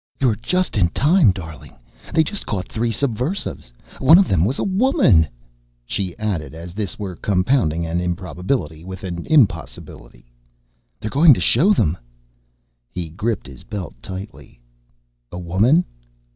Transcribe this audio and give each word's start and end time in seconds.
"You're 0.19 0.35
just 0.37 0.77
in 0.77 0.89
time, 0.89 1.31
darling. 1.31 1.75
They 2.11 2.23
just 2.23 2.47
caught 2.47 2.67
three 2.67 2.91
subversives. 2.91 3.71
One 3.99 4.17
of 4.17 4.27
them 4.27 4.45
was 4.45 4.57
a 4.57 4.63
woman," 4.63 5.27
she 5.85 6.17
added 6.17 6.55
as 6.55 6.73
this 6.73 6.97
were 6.97 7.15
compounding 7.15 7.85
an 7.85 8.01
improbability 8.01 8.83
with 8.83 9.03
an 9.03 9.27
impossibility. 9.27 10.31
"They're 10.99 11.11
going 11.11 11.35
to 11.35 11.39
show 11.39 11.71
them." 11.71 11.99
He 12.89 13.09
gripped 13.11 13.45
his 13.45 13.63
belt 13.63 13.93
tightly. 14.01 14.59
"A 15.31 15.37
woman?" 15.37 15.85